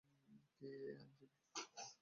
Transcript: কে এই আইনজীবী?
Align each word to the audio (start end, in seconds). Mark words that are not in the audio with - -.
কে 0.55 0.67
এই 0.71 0.83
আইনজীবী? 0.89 1.27